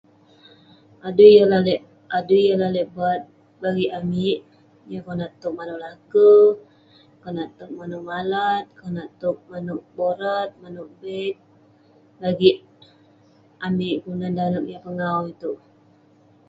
Adui 1.07 1.31
yah 1.37 1.47
lalek..adui 1.53 2.41
yah 2.47 2.59
lalek 2.61 2.87
bat 2.97 3.21
bagik 3.61 3.93
amik, 3.99 4.39
yah 4.91 5.01
konak 5.05 5.31
towk 5.41 5.55
manouk 5.57 5.81
lake, 5.85 6.31
konak 7.21 7.49
towk 7.57 7.71
manouk 7.77 8.05
malat, 8.09 8.63
konak 8.79 9.09
towk 9.21 9.37
manouk 9.51 9.83
borat, 9.97 10.49
manouk 10.61 10.89
veik 11.01 11.35
..bagik 12.21 12.57
amik 13.65 13.97
kelunan 14.01 14.33
dalem 14.39 14.65
yah 14.71 14.81
pengawu 14.85 15.25
itouk.. 15.33 15.59